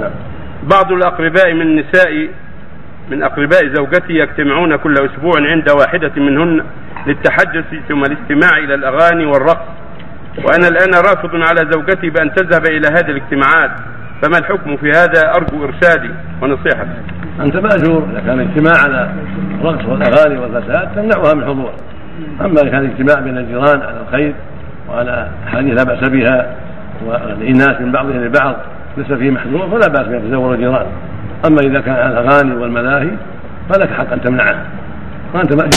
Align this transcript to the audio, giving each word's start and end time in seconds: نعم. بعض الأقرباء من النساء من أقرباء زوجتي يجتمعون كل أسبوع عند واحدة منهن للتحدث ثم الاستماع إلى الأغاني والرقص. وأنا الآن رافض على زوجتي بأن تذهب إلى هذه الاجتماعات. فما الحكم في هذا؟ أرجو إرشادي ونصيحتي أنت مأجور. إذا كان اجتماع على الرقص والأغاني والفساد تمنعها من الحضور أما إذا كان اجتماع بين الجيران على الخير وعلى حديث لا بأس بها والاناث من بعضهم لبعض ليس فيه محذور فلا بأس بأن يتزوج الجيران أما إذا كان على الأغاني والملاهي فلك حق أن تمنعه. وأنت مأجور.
نعم. 0.00 0.10
بعض 0.62 0.92
الأقرباء 0.92 1.54
من 1.54 1.62
النساء 1.62 2.28
من 3.10 3.22
أقرباء 3.22 3.74
زوجتي 3.74 4.12
يجتمعون 4.12 4.76
كل 4.76 4.94
أسبوع 4.94 5.32
عند 5.50 5.70
واحدة 5.70 6.12
منهن 6.16 6.64
للتحدث 7.06 7.64
ثم 7.88 8.02
الاستماع 8.04 8.58
إلى 8.58 8.74
الأغاني 8.74 9.26
والرقص. 9.26 9.68
وأنا 10.44 10.68
الآن 10.68 10.94
رافض 10.94 11.34
على 11.34 11.70
زوجتي 11.72 12.10
بأن 12.10 12.34
تذهب 12.34 12.66
إلى 12.66 12.88
هذه 12.88 13.10
الاجتماعات. 13.10 13.70
فما 14.22 14.38
الحكم 14.38 14.76
في 14.76 14.90
هذا؟ 14.90 15.32
أرجو 15.36 15.64
إرشادي 15.64 16.10
ونصيحتي 16.42 17.00
أنت 17.40 17.56
مأجور. 17.56 18.08
إذا 18.12 18.20
كان 18.20 18.40
اجتماع 18.40 18.82
على 18.84 19.10
الرقص 19.60 19.84
والأغاني 19.84 20.38
والفساد 20.38 20.88
تمنعها 20.94 21.34
من 21.34 21.42
الحضور 21.42 21.72
أما 22.40 22.60
إذا 22.62 22.70
كان 22.70 22.84
اجتماع 22.84 23.20
بين 23.20 23.38
الجيران 23.38 23.82
على 23.82 24.00
الخير 24.00 24.34
وعلى 24.88 25.28
حديث 25.46 25.78
لا 25.78 25.84
بأس 25.84 26.08
بها 26.08 26.56
والاناث 27.06 27.80
من 27.80 27.92
بعضهم 27.92 28.24
لبعض 28.24 28.56
ليس 28.96 29.12
فيه 29.12 29.30
محذور 29.30 29.68
فلا 29.68 29.88
بأس 29.88 30.06
بأن 30.06 30.24
يتزوج 30.24 30.52
الجيران 30.52 30.86
أما 31.46 31.60
إذا 31.60 31.80
كان 31.80 31.94
على 31.94 32.20
الأغاني 32.20 32.54
والملاهي 32.54 33.10
فلك 33.68 33.90
حق 33.90 34.12
أن 34.12 34.20
تمنعه. 34.20 34.56
وأنت 35.34 35.52
مأجور. 35.52 35.70